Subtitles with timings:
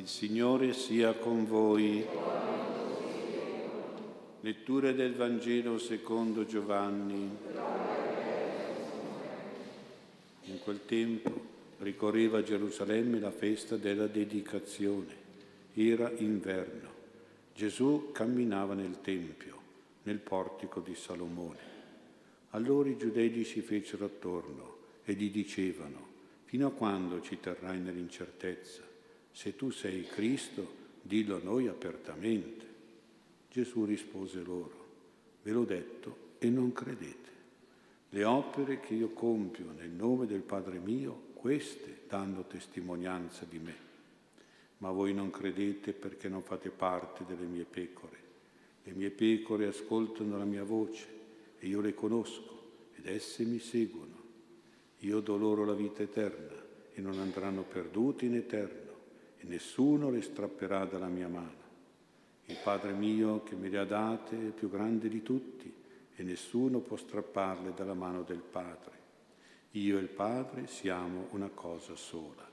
[0.00, 2.02] Il Signore sia con voi.
[4.40, 7.36] Lettura del Vangelo secondo Giovanni.
[10.44, 11.30] In quel tempo
[11.80, 15.14] ricorreva a Gerusalemme la festa della dedicazione.
[15.74, 16.88] Era inverno.
[17.54, 19.58] Gesù camminava nel Tempio,
[20.04, 21.58] nel portico di Salomone.
[22.52, 26.06] Allora i giudei si fecero attorno e gli dicevano,
[26.46, 28.88] fino a quando ci terrai nell'incertezza?
[29.32, 32.68] Se tu sei Cristo, dillo a noi apertamente.
[33.50, 34.86] Gesù rispose loro,
[35.42, 37.28] ve l'ho detto e non credete.
[38.10, 43.88] Le opere che io compio nel nome del Padre mio, queste danno testimonianza di me.
[44.78, 48.18] Ma voi non credete perché non fate parte delle mie pecore.
[48.84, 51.06] Le mie pecore ascoltano la mia voce
[51.58, 52.58] e io le conosco
[52.94, 54.18] ed esse mi seguono.
[54.98, 56.54] Io do loro la vita eterna
[56.92, 58.79] e non andranno perduti in eterno
[59.40, 61.68] e nessuno le strapperà dalla mia mano.
[62.46, 65.72] Il Padre mio che me le ha date è più grande di tutti
[66.14, 68.98] e nessuno può strapparle dalla mano del Padre.
[69.72, 72.48] Io e il Padre siamo una cosa sola.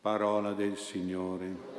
[0.00, 1.77] Parola del Signore.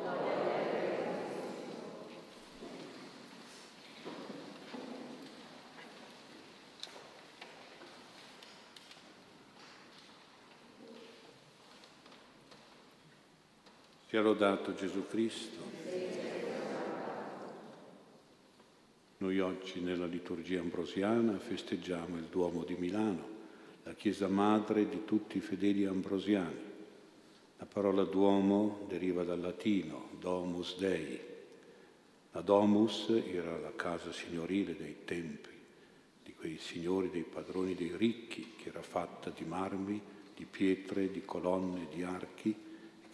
[14.20, 15.64] Sia lodato Gesù Cristo.
[19.20, 23.26] Noi oggi nella liturgia ambrosiana festeggiamo il Duomo di Milano,
[23.84, 26.60] la chiesa madre di tutti i fedeli ambrosiani.
[27.60, 31.18] La parola Duomo deriva dal latino Domus Dei.
[32.34, 35.58] La Domus era la casa signorile dei templi,
[36.26, 40.02] di quei signori, dei padroni dei ricchi, che era fatta di marmi,
[40.36, 42.68] di pietre, di colonne, di archi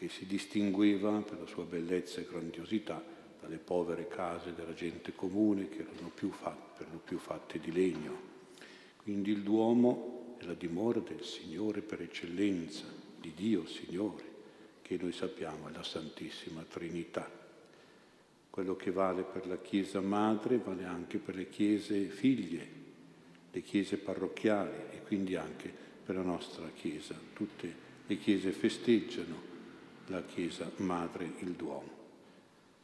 [0.05, 3.03] che si distingueva per la sua bellezza e grandiosità
[3.41, 8.33] dalle povere case della gente comune che erano fatte, per lo più fatte di legno.
[8.97, 12.85] Quindi il Duomo è la dimora del Signore per eccellenza,
[13.19, 14.23] di Dio Signore,
[14.83, 17.27] che noi sappiamo è la Santissima Trinità.
[18.51, 22.67] Quello che vale per la Chiesa madre vale anche per le Chiese figlie,
[23.51, 25.73] le Chiese parrocchiali e quindi anche
[26.05, 27.19] per la nostra Chiesa.
[27.33, 29.54] Tutte le Chiese festeggiano
[30.07, 32.03] la Chiesa Madre, il Duomo.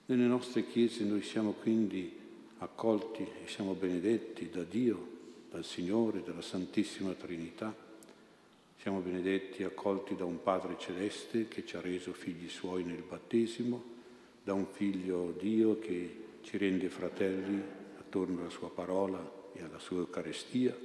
[0.08, 2.12] Nelle nostre chiese noi siamo quindi
[2.58, 5.08] accolti e siamo benedetti da Dio,
[5.52, 7.74] dal Signore, dalla Santissima Trinità.
[8.78, 13.04] Siamo benedetti e accolti da un Padre Celeste che ci ha reso figli suoi nel
[13.08, 13.84] battesimo,
[14.44, 17.62] da un Figlio Dio che ci rende fratelli
[18.00, 20.76] attorno alla sua parola e alla sua Eucaristia,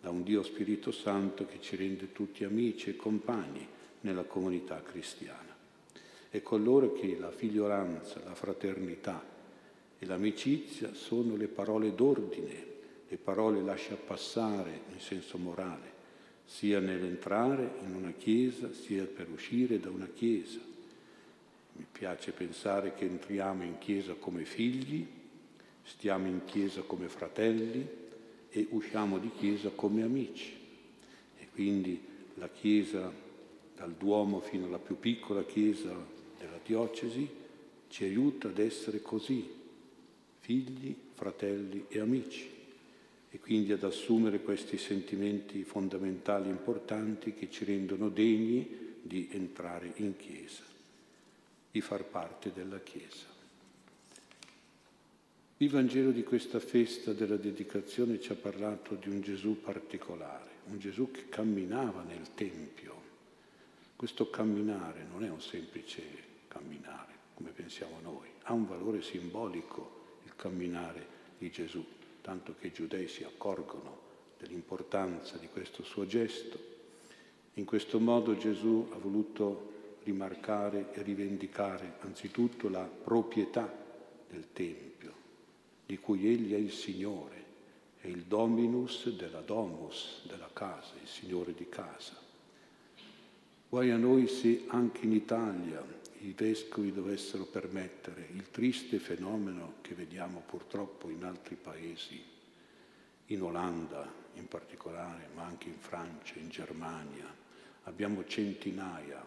[0.00, 3.66] da un Dio Spirito Santo che ci rende tutti amici e compagni
[4.00, 5.49] nella comunità cristiana.
[6.32, 9.20] È con loro che la figliolanza, la fraternità
[9.98, 12.66] e l'amicizia sono le parole d'ordine,
[13.08, 15.92] le parole lascia passare in senso morale,
[16.44, 20.60] sia nell'entrare in una chiesa, sia per uscire da una chiesa.
[21.72, 25.04] Mi piace pensare che entriamo in chiesa come figli,
[25.82, 27.84] stiamo in chiesa come fratelli
[28.50, 30.56] e usciamo di chiesa come amici.
[31.38, 32.00] E quindi
[32.34, 33.12] la chiesa,
[33.74, 36.18] dal Duomo fino alla più piccola chiesa
[36.70, 37.28] diocesi
[37.88, 39.44] ci aiuta ad essere così,
[40.38, 42.48] figli, fratelli e amici,
[43.32, 50.16] e quindi ad assumere questi sentimenti fondamentali importanti che ci rendono degni di entrare in
[50.16, 50.62] Chiesa,
[51.72, 53.26] di far parte della Chiesa.
[55.56, 60.78] Il Vangelo di questa festa della dedicazione ci ha parlato di un Gesù particolare, un
[60.78, 63.08] Gesù che camminava nel Tempio.
[63.96, 68.28] Questo camminare non è un semplice camminare, come pensiamo noi.
[68.42, 71.06] Ha un valore simbolico il camminare
[71.38, 71.84] di Gesù,
[72.20, 76.58] tanto che i giudei si accorgono dell'importanza di questo suo gesto.
[77.54, 83.72] In questo modo Gesù ha voluto rimarcare e rivendicare anzitutto la proprietà
[84.28, 85.12] del Tempio,
[85.86, 87.44] di cui egli è il Signore,
[88.00, 92.16] è il Dominus della Domus, della casa, il Signore di casa.
[93.68, 95.84] Guai a noi se anche in Italia
[96.22, 102.22] i vescovi dovessero permettere il triste fenomeno che vediamo purtroppo in altri paesi,
[103.26, 107.26] in Olanda in particolare, ma anche in Francia, in Germania.
[107.84, 109.24] Abbiamo centinaia,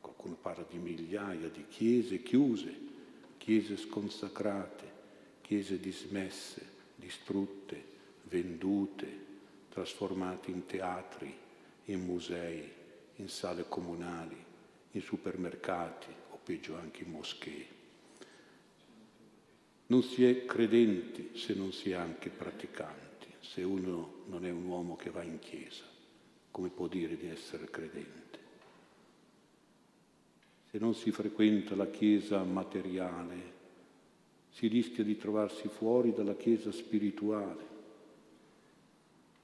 [0.00, 2.86] qualcuno parla di migliaia di chiese chiuse,
[3.36, 4.92] chiese sconsacrate,
[5.40, 7.84] chiese dismesse, distrutte,
[8.24, 9.26] vendute,
[9.70, 11.36] trasformate in teatri,
[11.86, 12.70] in musei,
[13.16, 14.36] in sale comunali,
[14.92, 17.66] in supermercati, peggio anche in moschee.
[19.88, 24.64] Non si è credenti se non si è anche praticanti, se uno non è un
[24.64, 25.84] uomo che va in chiesa,
[26.50, 28.38] come può dire di essere credente?
[30.70, 33.56] Se non si frequenta la chiesa materiale,
[34.48, 37.66] si rischia di trovarsi fuori dalla chiesa spirituale.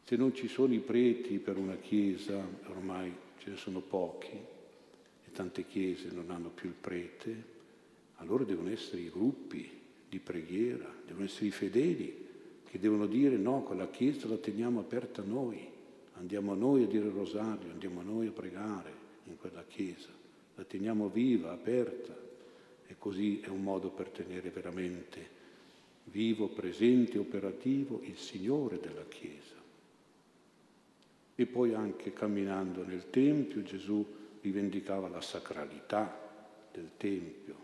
[0.04, 4.52] Se non ci sono i preti per una chiesa, ormai ce ne sono pochi,
[5.34, 7.52] tante chiese non hanno più il prete,
[8.16, 9.68] allora devono essere i gruppi
[10.08, 12.22] di preghiera, devono essere i fedeli
[12.64, 15.68] che devono dire no, quella chiesa la teniamo aperta noi,
[16.14, 18.92] andiamo noi a dire il rosario, andiamo noi a pregare
[19.24, 20.08] in quella chiesa,
[20.54, 22.16] la teniamo viva, aperta
[22.86, 25.42] e così è un modo per tenere veramente
[26.04, 29.54] vivo, presente, operativo il Signore della Chiesa.
[31.34, 34.06] E poi anche camminando nel Tempio Gesù
[34.44, 36.20] rivendicava la sacralità
[36.70, 37.56] del Tempio,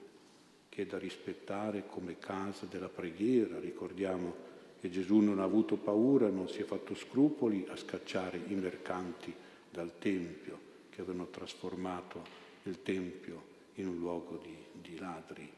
[0.70, 3.60] che è da rispettare come casa della preghiera.
[3.60, 4.48] Ricordiamo
[4.80, 9.32] che Gesù non ha avuto paura, non si è fatto scrupoli a scacciare i mercanti
[9.70, 12.24] dal Tempio, che avevano trasformato
[12.62, 13.42] il Tempio
[13.74, 15.52] in un luogo di, di ladri.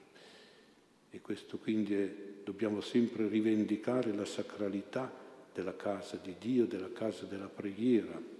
[1.08, 5.20] E questo quindi è, dobbiamo sempre rivendicare la sacralità
[5.54, 8.31] della casa di Dio, della casa della preghiera.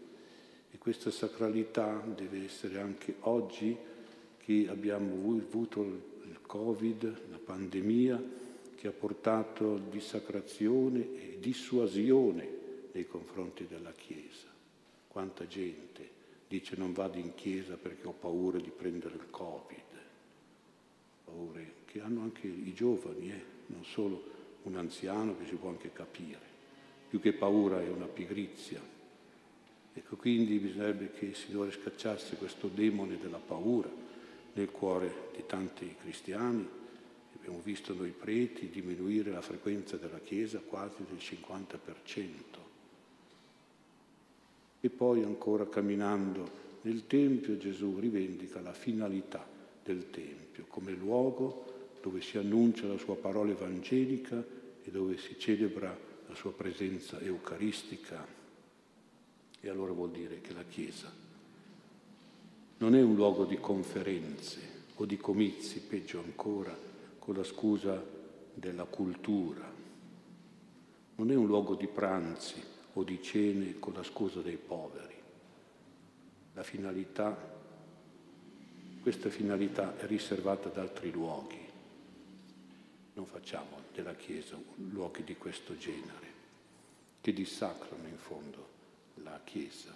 [0.83, 3.77] Questa sacralità deve essere anche oggi
[4.39, 6.11] che abbiamo avuto
[6.45, 8.21] Covid, la pandemia,
[8.75, 12.49] che ha portato dissacrazione e dissuasione
[12.91, 14.49] nei confronti della Chiesa.
[15.07, 16.11] Quanta gente
[16.49, 20.01] dice non vado in Chiesa perché ho paura di prendere il Covid.
[21.27, 23.43] Paure che hanno anche i giovani, eh?
[23.67, 24.21] non solo
[24.65, 26.41] un anziano che si può anche capire.
[27.09, 28.92] Più che paura è una pigrizia.
[30.23, 33.91] Quindi bisognerebbe che il Signore scacciasse questo demone della paura
[34.53, 36.65] nel cuore di tanti cristiani.
[37.35, 42.29] Abbiamo visto noi preti diminuire la frequenza della Chiesa quasi del 50%.
[44.79, 46.49] E poi ancora camminando
[46.83, 49.45] nel Tempio Gesù rivendica la finalità
[49.83, 54.41] del Tempio come luogo dove si annuncia la sua parola evangelica
[54.85, 55.99] e dove si celebra
[56.29, 58.42] la sua presenza eucaristica.
[59.65, 61.09] E allora vuol dire che la Chiesa
[62.79, 64.59] non è un luogo di conferenze
[64.97, 66.77] o di comizi, peggio ancora,
[67.17, 68.03] con la scusa
[68.53, 69.65] della cultura.
[71.15, 72.61] Non è un luogo di pranzi
[72.95, 75.15] o di cene con la scusa dei poveri.
[76.55, 77.39] La finalità,
[79.01, 81.61] questa finalità è riservata ad altri luoghi.
[83.15, 84.57] Non facciamo della Chiesa
[84.91, 86.27] luoghi di questo genere,
[87.21, 88.72] che dissacrano in fondo
[89.23, 89.95] la Chiesa,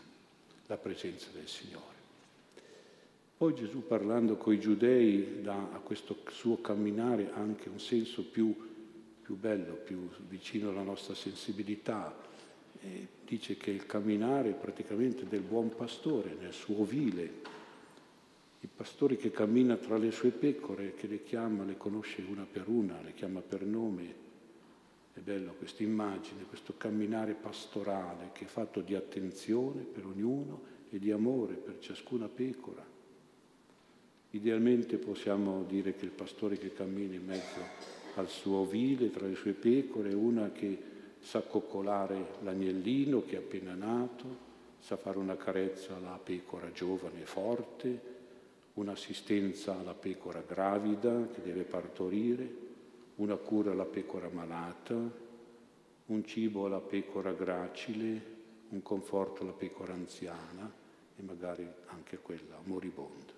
[0.67, 1.94] la presenza del Signore.
[3.37, 8.55] Poi Gesù parlando con i giudei dà a questo suo camminare anche un senso più,
[9.20, 12.17] più bello, più vicino alla nostra sensibilità.
[12.81, 17.23] E dice che il camminare praticamente del buon pastore nel suo ovile,
[18.61, 22.69] il pastore che cammina tra le sue pecore, che le chiama, le conosce una per
[22.69, 24.25] una, le chiama per nome.
[25.17, 30.61] È bello questa immagine, questo camminare pastorale che è fatto di attenzione per ognuno
[30.91, 32.85] e di amore per ciascuna pecora.
[34.33, 37.61] Idealmente possiamo dire che il pastore che cammina in mezzo
[38.17, 40.79] al suo ovile, tra le sue pecore, è una che
[41.19, 44.37] sa coccolare l'agnellino che è appena nato,
[44.81, 48.00] sa fare una carezza alla pecora giovane e forte,
[48.75, 52.65] un'assistenza alla pecora gravida che deve partorire,
[53.16, 54.94] una cura alla pecora malata,
[56.06, 58.35] un cibo alla pecora gracile,
[58.70, 60.70] un conforto alla pecora anziana
[61.16, 63.32] e magari anche quella moribonda.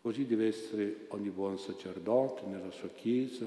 [0.00, 3.46] Così deve essere ogni buon sacerdote nella sua Chiesa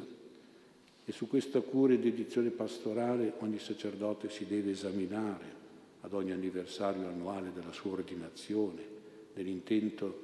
[1.04, 5.64] e su questa cura e dedizione pastorale ogni sacerdote si deve esaminare
[6.02, 8.82] ad ogni anniversario annuale della sua ordinazione,
[9.34, 10.24] nell'intento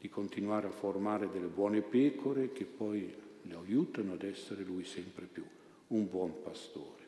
[0.00, 3.12] di continuare a formare delle buone pecore che poi
[3.42, 5.44] le aiutano ad essere lui sempre più
[5.88, 7.06] un buon pastore.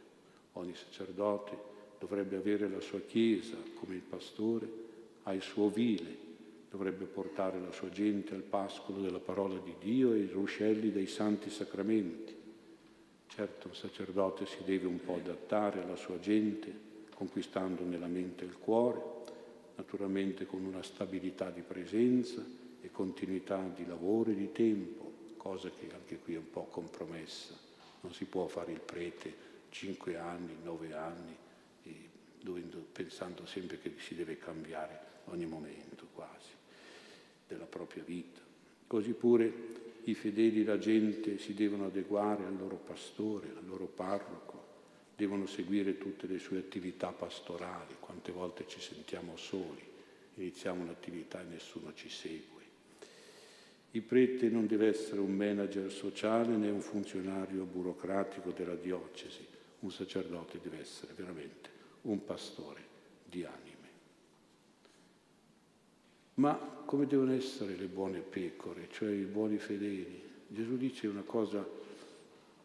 [0.55, 1.57] Ogni sacerdote
[1.99, 4.69] dovrebbe avere la sua Chiesa come il pastore
[5.25, 6.29] ha il suo vile
[6.71, 11.09] dovrebbe portare la sua gente al pascolo della parola di Dio e ai ruscelli dei
[11.09, 12.33] santi sacramenti.
[13.27, 16.73] Certo, il sacerdote si deve un po' adattare alla sua gente,
[17.13, 19.03] conquistandone la mente e il cuore,
[19.77, 22.45] naturalmente con una stabilità di presenza
[22.81, 25.10] e continuità di lavoro e di tempo,
[25.41, 27.57] cosa che anche qui è un po' compromessa.
[28.03, 31.35] Non si può fare il prete cinque anni, nove anni,
[32.39, 36.51] dovendo, pensando sempre che si deve cambiare ogni momento quasi
[37.49, 38.41] della propria vita.
[38.87, 39.53] Così pure
[40.05, 44.67] i fedeli, la gente si devono adeguare al loro pastore, al loro parroco,
[45.17, 47.97] devono seguire tutte le sue attività pastorali.
[47.99, 49.83] Quante volte ci sentiamo soli,
[50.35, 52.60] iniziamo un'attività e nessuno ci segue.
[53.93, 59.45] Il prete non deve essere un manager sociale né un funzionario burocratico della diocesi,
[59.81, 61.71] un sacerdote deve essere veramente
[62.03, 62.81] un pastore
[63.25, 63.89] di anime.
[66.35, 66.55] Ma
[66.85, 70.23] come devono essere le buone pecore, cioè i buoni fedeli?
[70.47, 71.67] Gesù dice una cosa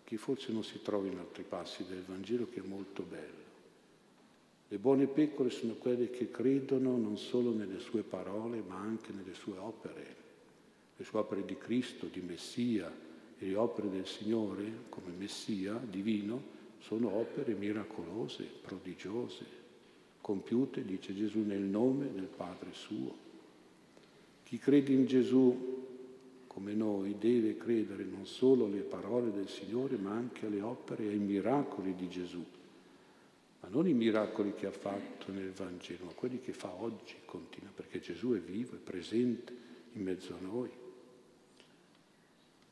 [0.04, 3.44] che forse non si trova in altri passi del Vangelo, che è molto bello.
[4.68, 9.34] Le buone pecore sono quelle che credono non solo nelle sue parole, ma anche nelle
[9.34, 10.16] sue opere,
[10.98, 12.92] le sue opere di Cristo, di Messia
[13.38, 19.46] e le opere del Signore come Messia divino sono opere miracolose, prodigiose,
[20.22, 23.24] compiute, dice Gesù, nel nome del Padre suo.
[24.44, 25.84] Chi crede in Gesù
[26.48, 31.10] come noi deve credere non solo alle parole del Signore, ma anche alle opere e
[31.10, 32.44] ai miracoli di Gesù.
[33.60, 37.72] Ma non i miracoli che ha fatto nel Vangelo, ma quelli che fa oggi, continua,
[37.76, 39.54] perché Gesù è vivo, è presente
[39.94, 40.70] in mezzo a noi.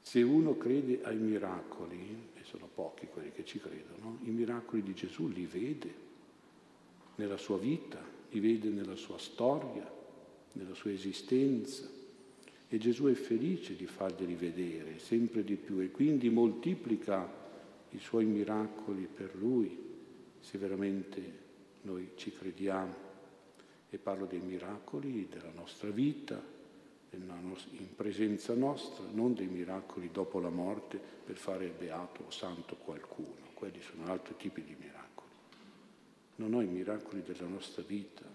[0.04, 4.94] Se uno crede ai miracoli, e sono pochi quelli che ci credono, i miracoli di
[4.94, 5.94] Gesù li vede
[7.16, 9.90] nella sua vita, li vede nella sua storia,
[10.52, 11.90] nella sua esistenza
[12.68, 17.42] e Gesù è felice di farglieli vedere sempre di più e quindi moltiplica
[17.92, 19.78] i suoi miracoli per lui
[20.40, 21.22] se veramente
[21.84, 23.12] noi ci crediamo.
[23.90, 26.44] E parlo dei miracoli della nostra vita,
[27.16, 33.52] in presenza nostra, non dei miracoli dopo la morte per fare beato o santo qualcuno.
[33.54, 35.30] Quelli sono altri tipi di miracoli.
[36.38, 38.26] Non ho i miracoli della nostra vita.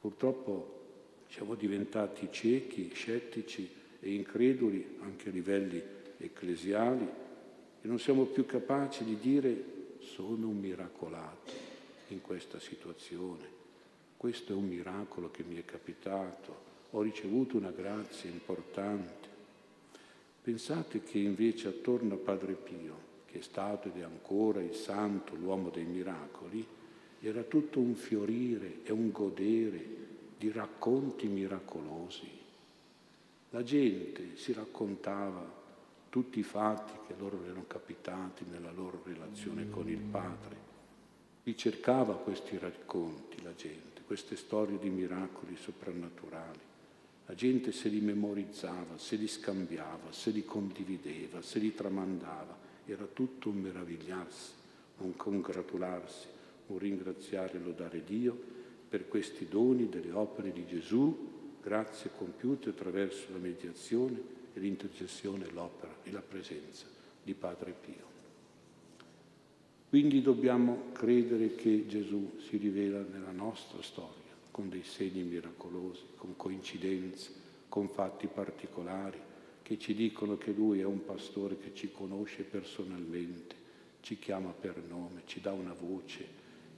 [0.00, 3.68] Purtroppo siamo diventati ciechi, scettici
[4.00, 5.82] e increduli anche a livelli
[6.18, 7.08] ecclesiali
[7.82, 11.52] e non siamo più capaci di dire sono un miracolato
[12.08, 13.54] in questa situazione.
[14.16, 19.28] Questo è un miracolo che mi è capitato, ho ricevuto una grazia importante.
[20.42, 22.94] Pensate che invece attorno a Padre Pio,
[23.26, 26.64] che è stato ed è ancora il santo, l'uomo dei miracoli,
[27.20, 29.84] era tutto un fiorire e un godere
[30.38, 32.30] di racconti miracolosi.
[33.50, 35.64] La gente si raccontava
[36.08, 40.64] tutti i fatti che loro erano capitati nella loro relazione con il Padre.
[41.42, 46.58] Ricercava questi racconti la gente, queste storie di miracoli soprannaturali.
[47.26, 52.56] La gente se li memorizzava, se li scambiava, se li condivideva, se li tramandava.
[52.84, 54.52] Era tutto un meravigliarsi,
[54.98, 56.26] un congratularsi,
[56.68, 58.54] un ringraziare e lodare Dio
[58.88, 64.20] per questi doni delle opere di Gesù, grazie compiute attraverso la mediazione
[64.54, 66.86] e l'intercessione, l'opera e la presenza
[67.24, 68.14] di Padre Pio.
[69.88, 74.25] Quindi dobbiamo credere che Gesù si rivela nella nostra storia
[74.56, 77.30] con dei segni miracolosi, con coincidenze,
[77.68, 79.20] con fatti particolari
[79.60, 83.54] che ci dicono che Lui è un pastore che ci conosce personalmente,
[84.00, 86.26] ci chiama per nome, ci dà una voce,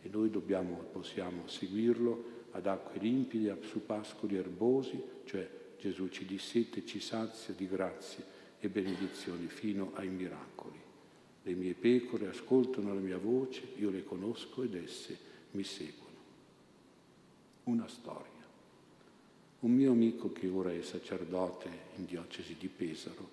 [0.02, 6.84] e noi dobbiamo possiamo seguirlo ad acque limpide, su pascoli erbosi, cioè Gesù ci dissete,
[6.84, 8.24] ci sazia di grazie
[8.58, 10.80] e benedizioni fino ai miracoli.
[11.44, 15.16] Le mie pecore ascoltano la mia voce, io le conosco ed esse
[15.52, 16.07] mi seguono.
[17.68, 18.24] Una storia.
[19.60, 23.28] Un mio amico che ora è sacerdote in diocesi di Pesaro,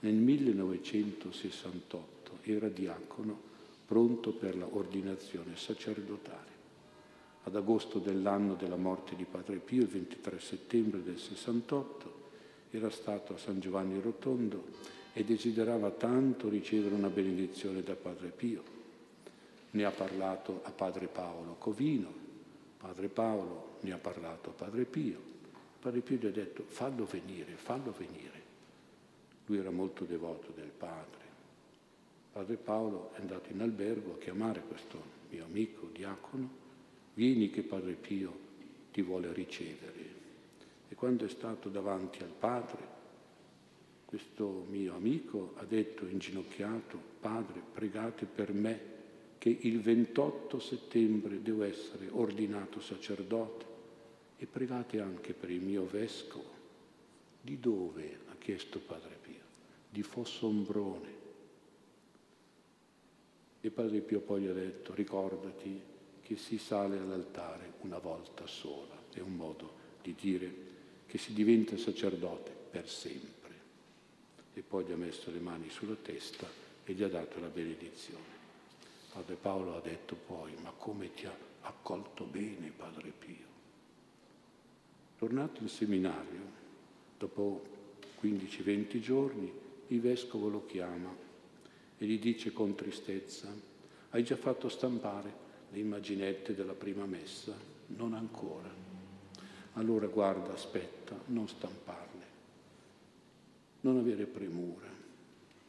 [0.00, 3.40] nel 1968 era diacono
[3.86, 6.50] pronto per l'ordinazione sacerdotale.
[7.44, 12.12] Ad agosto dell'anno della morte di Padre Pio, il 23 settembre del 68,
[12.72, 14.64] era stato a San Giovanni Rotondo
[15.14, 18.62] e desiderava tanto ricevere una benedizione da Padre Pio.
[19.70, 22.27] Ne ha parlato a Padre Paolo Covino,
[22.78, 25.20] Padre Paolo ne ha parlato a Padre Pio.
[25.80, 28.42] Padre Pio gli ha detto fallo venire, fallo venire.
[29.46, 31.18] Lui era molto devoto del Padre
[32.38, 36.48] Padre Paolo è andato in albergo a chiamare questo mio amico diacono,
[37.14, 38.32] vieni che Padre Pio
[38.92, 40.16] ti vuole ricevere.
[40.88, 42.96] E quando è stato davanti al Padre,
[44.04, 48.80] questo mio amico ha detto inginocchiato, Padre, pregate per me
[49.38, 53.66] che il 28 settembre devo essere ordinato sacerdote
[54.36, 56.56] e pregate anche per il mio vescovo.
[57.40, 58.18] Di dove?
[58.28, 59.46] ha chiesto Padre Pio.
[59.90, 61.16] Di Fossombrone.
[63.60, 65.80] E Padre Pio poi ha detto, ricordati
[66.22, 70.66] che si sale all'altare una volta sola, è un modo di dire
[71.06, 73.36] che si diventa sacerdote per sempre.
[74.54, 76.46] e poi gli ha messo le mani sulla testa
[76.84, 78.47] e gli ha dato la benedizione.
[79.12, 83.46] Padre Paolo ha detto poi, ma come ti ha accolto bene Padre Pio.
[85.16, 86.40] Tornato in seminario,
[87.18, 87.64] dopo
[88.22, 89.52] 15-20 giorni,
[89.88, 91.12] il vescovo lo chiama
[91.96, 93.52] e gli dice con tristezza,
[94.10, 97.56] hai già fatto stampare le immaginette della prima messa?
[97.86, 98.70] Non ancora.
[99.74, 102.26] Allora guarda, aspetta, non stamparle,
[103.80, 104.88] non avere premura,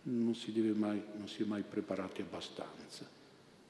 [0.03, 3.18] non si, mai, non si è mai preparati abbastanza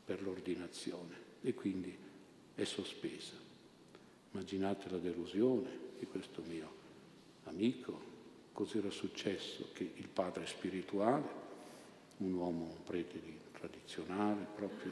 [0.09, 1.95] per l'ordinazione e quindi
[2.55, 3.35] è sospesa.
[4.31, 6.67] Immaginate la delusione di questo mio
[7.43, 8.01] amico,
[8.51, 11.27] cos'era successo che il padre spirituale,
[12.17, 14.91] un uomo, un prete tradizionale, proprio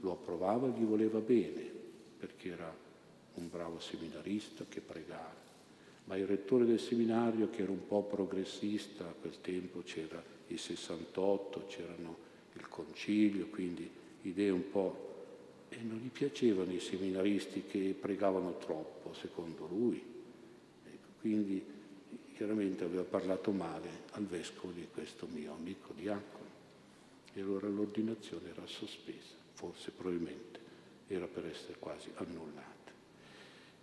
[0.00, 1.70] lo approvava e gli voleva bene,
[2.18, 2.74] perché era
[3.34, 5.34] un bravo seminarista che pregava.
[6.04, 10.58] Ma il rettore del seminario, che era un po' progressista, a quel tempo c'era il
[10.58, 12.16] 68, c'erano
[12.54, 15.04] il concilio, quindi idee un po'
[15.68, 20.02] e non gli piacevano i seminaristi che pregavano troppo, secondo lui.
[20.84, 21.64] Ecco, quindi
[22.34, 26.44] chiaramente aveva parlato male al vescovo di questo mio amico diacono
[27.32, 30.60] e allora l'ordinazione era sospesa, forse probabilmente
[31.08, 32.74] era per essere quasi annullata.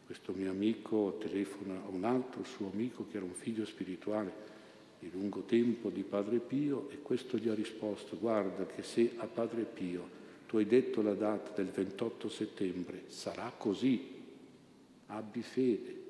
[0.05, 4.51] Questo mio amico telefona a un altro suo amico che era un figlio spirituale
[4.99, 9.25] di lungo tempo di Padre Pio e questo gli ha risposto, guarda che se a
[9.25, 10.21] Padre Pio
[10.53, 14.07] tu hai detto la data del 28 settembre, sarà così,
[15.07, 16.01] abbi fede.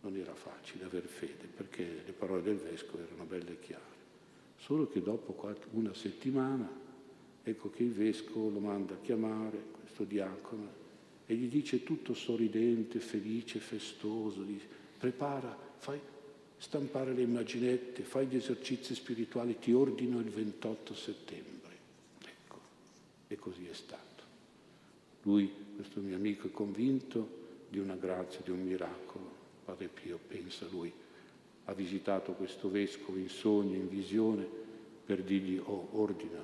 [0.00, 3.82] Non era facile aver fede perché le parole del vescovo erano belle e chiare.
[4.56, 5.36] Solo che dopo
[5.72, 6.66] una settimana,
[7.42, 10.72] ecco che il vescovo lo manda a chiamare, questo diacono,
[11.26, 16.00] e gli dice tutto sorridente, felice, festoso, dice, prepara, fai
[16.56, 21.57] stampare le immaginette, fai gli esercizi spirituali, ti ordino il 28 settembre.
[23.28, 24.06] E così è stato.
[25.22, 27.36] Lui, questo mio amico, è convinto
[27.68, 29.36] di una grazia, di un miracolo.
[29.64, 30.92] Padre Pio pensa lui,
[31.66, 34.46] ha visitato questo vescovo in sogno, in visione,
[35.04, 36.42] per dirgli, oh, ordina,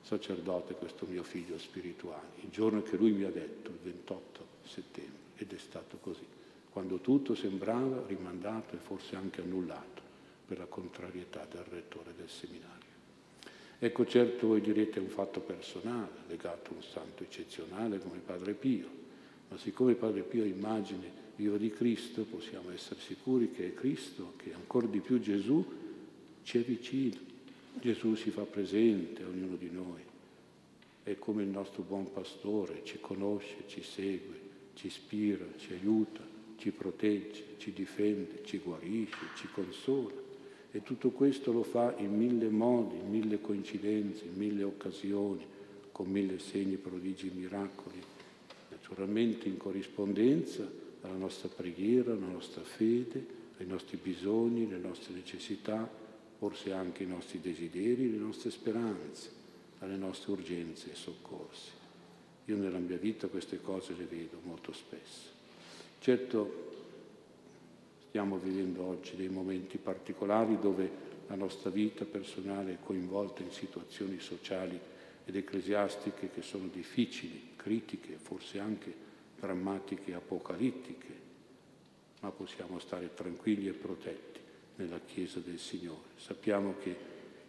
[0.00, 2.28] sacerdote, questo mio figlio spirituale.
[2.42, 6.24] Il giorno che lui mi ha detto, il 28 settembre, ed è stato così,
[6.70, 10.00] quando tutto sembrava rimandato e forse anche annullato
[10.46, 12.79] per la contrarietà del rettore del seminario.
[13.82, 18.52] Ecco, certo voi direte è un fatto personale, legato a un santo eccezionale come Padre
[18.52, 18.86] Pio,
[19.48, 24.34] ma siccome Padre Pio è immagine viva di Cristo, possiamo essere sicuri che è Cristo,
[24.36, 25.64] che ancora di più Gesù
[26.42, 27.16] ci è vicino.
[27.80, 30.02] Gesù si fa presente a ognuno di noi,
[31.02, 34.38] è come il nostro buon pastore, ci conosce, ci segue,
[34.74, 36.20] ci ispira, ci aiuta,
[36.56, 40.28] ci protegge, ci difende, ci guarisce, ci consola.
[40.72, 45.44] E tutto questo lo fa in mille modi, in mille coincidenze, in mille occasioni,
[45.90, 48.00] con mille segni, prodigi, miracoli,
[48.70, 50.68] naturalmente in corrispondenza
[51.02, 55.88] alla nostra preghiera, alla nostra fede, ai nostri bisogni, alle nostre necessità,
[56.38, 59.30] forse anche ai nostri desideri, alle nostre speranze,
[59.80, 61.70] alle nostre urgenze e soccorsi.
[62.46, 65.28] Io nella mia vita queste cose le vedo molto spesso.
[65.98, 66.70] Certo,
[68.10, 70.90] Stiamo vivendo oggi dei momenti particolari dove
[71.28, 74.76] la nostra vita personale è coinvolta in situazioni sociali
[75.24, 78.92] ed ecclesiastiche che sono difficili, critiche, forse anche
[79.38, 81.20] drammatiche, apocalittiche,
[82.22, 84.40] ma possiamo stare tranquilli e protetti
[84.74, 86.08] nella Chiesa del Signore.
[86.16, 86.96] Sappiamo che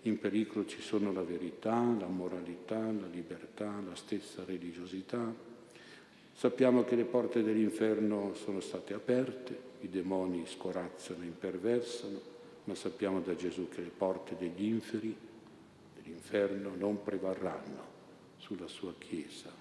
[0.04, 5.50] in pericolo ci sono la verità, la moralità, la libertà, la stessa religiosità.
[6.42, 12.20] Sappiamo che le porte dell'inferno sono state aperte, i demoni scorazzano, imperversano,
[12.64, 15.16] ma sappiamo da Gesù che le porte degli inferi,
[15.94, 17.84] dell'inferno, non prevarranno
[18.38, 19.52] sulla sua Chiesa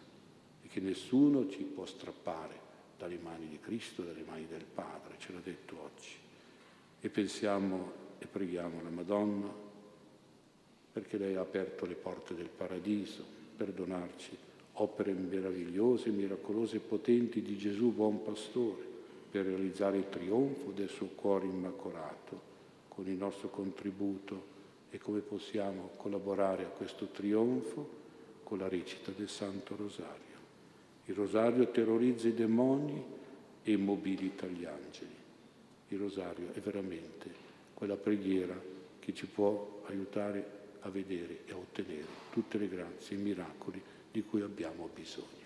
[0.62, 2.58] e che nessuno ci può strappare
[2.96, 6.14] dalle mani di Cristo, dalle mani del Padre, ce l'ha detto oggi.
[6.98, 9.52] E pensiamo e preghiamo la Madonna
[10.92, 13.22] perché lei ha aperto le porte del paradiso
[13.54, 14.48] per donarci
[14.80, 18.88] opere meravigliose, miracolose e potenti di Gesù, buon pastore
[19.30, 22.48] per realizzare il trionfo del suo cuore immacolato
[22.88, 24.58] con il nostro contributo
[24.90, 27.98] e come possiamo collaborare a questo trionfo
[28.42, 30.38] con la recita del Santo Rosario.
[31.04, 33.02] Il Rosario terrorizza i demoni
[33.62, 35.14] e immobilita gli angeli.
[35.88, 37.30] Il Rosario è veramente
[37.74, 38.58] quella preghiera
[38.98, 43.82] che ci può aiutare a vedere e a ottenere tutte le grazie e i miracoli
[44.10, 45.39] di cui abbiamo bisogno.